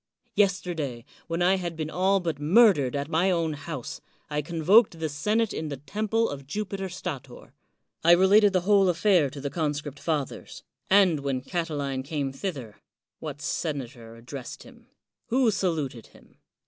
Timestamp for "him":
14.63-14.87, 16.07-16.39